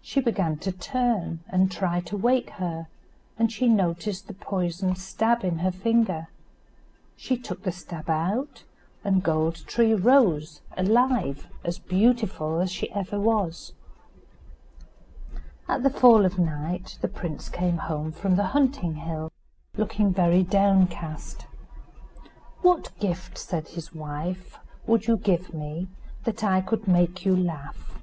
[0.00, 2.86] She began to turn and try to wake her,
[3.36, 6.28] and she noticed the poisoned stab in her finger.
[7.16, 8.62] She took the stab out,
[9.02, 13.72] and Gold tree rose alive, as beautiful as she was
[15.66, 15.66] ever.
[15.66, 19.32] At the fall of night the prince came home from the hunting hill,
[19.76, 21.46] looking very downcast.
[22.62, 25.88] "What gift," said his wife, "would you give me
[26.22, 27.98] that I could make you laugh?"